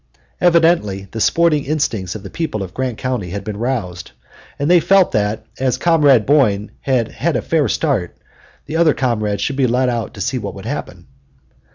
[0.41, 4.13] Evidently the sporting instincts of the people of Grant County had been roused,
[4.57, 8.17] and they felt that, as Comrade Boyne had had a fair start,
[8.65, 11.05] the other comrade should be let out in order to see what would happen.